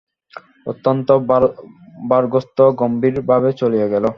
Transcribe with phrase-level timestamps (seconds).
[0.67, 1.07] অত্যন্ত
[2.09, 4.05] ভারগ্রস্ত গম্ভীর ভাবে চলিয়া গেল।